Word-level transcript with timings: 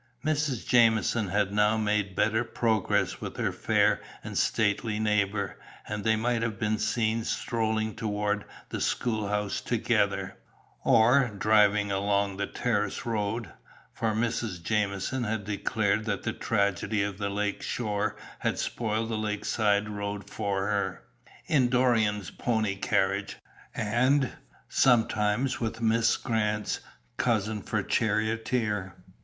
Mrs. 0.25 0.65
Jamieson 0.67 1.27
had 1.27 1.53
now 1.53 1.77
made 1.77 2.15
better 2.15 2.43
progress 2.43 3.21
with 3.21 3.37
her 3.37 3.51
fair 3.51 4.01
and 4.23 4.35
stately 4.35 4.97
neighbour, 4.99 5.57
and 5.87 6.03
they 6.03 6.15
might 6.15 6.41
have 6.41 6.57
been 6.57 6.79
seen 6.79 7.23
strolling 7.23 7.93
toward 7.95 8.43
the 8.69 8.81
school 8.81 9.27
house 9.27 9.61
together, 9.61 10.35
or 10.83 11.27
driving 11.37 11.91
along 11.91 12.35
the 12.37 12.47
terrace 12.47 13.05
road 13.05 13.51
for 13.93 14.13
Mrs. 14.13 14.59
Jamieson 14.63 15.23
had 15.23 15.43
declared 15.45 16.05
that 16.05 16.23
the 16.23 16.33
tragedy 16.33 17.03
of 17.03 17.19
the 17.19 17.29
lake 17.29 17.61
shore 17.61 18.15
had 18.39 18.57
spoiled 18.57 19.09
the 19.09 19.15
lakeside 19.19 19.87
road 19.87 20.27
for 20.27 20.65
her 20.65 21.03
in 21.45 21.69
Doran's 21.69 22.31
pony 22.31 22.73
carriage, 22.75 23.37
and, 23.75 24.33
sometimes 24.67 25.59
with 25.59 25.79
"Miss 25.79 26.17
Grant's 26.17 26.79
cousin" 27.17 27.61
for 27.61 27.83
charioteer. 27.83 28.95